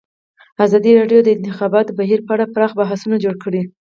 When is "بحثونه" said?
2.79-3.15